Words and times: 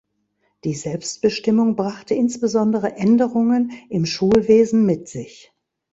Die 0.63 0.73
Selbstbestimmung 0.73 1.75
brachte 1.75 2.15
insbesondere 2.15 2.93
Änderungen 2.95 3.71
im 3.87 4.07
Schulwesen 4.07 4.83
mit 4.83 5.07
sich. 5.07 5.53